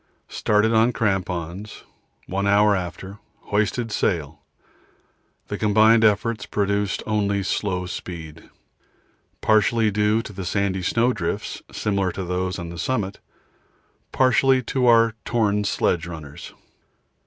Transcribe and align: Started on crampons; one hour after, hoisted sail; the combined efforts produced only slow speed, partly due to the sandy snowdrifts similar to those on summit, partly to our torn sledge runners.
Started 0.29 0.73
on 0.73 0.93
crampons; 0.93 1.83
one 2.25 2.47
hour 2.47 2.75
after, 2.75 3.19
hoisted 3.41 3.91
sail; 3.91 4.41
the 5.47 5.59
combined 5.59 6.03
efforts 6.03 6.47
produced 6.47 7.03
only 7.05 7.43
slow 7.43 7.85
speed, 7.85 8.49
partly 9.41 9.91
due 9.91 10.23
to 10.23 10.33
the 10.33 10.43
sandy 10.43 10.81
snowdrifts 10.81 11.61
similar 11.71 12.11
to 12.13 12.23
those 12.23 12.57
on 12.57 12.75
summit, 12.79 13.19
partly 14.11 14.63
to 14.63 14.87
our 14.87 15.13
torn 15.23 15.63
sledge 15.65 16.07
runners. 16.07 16.51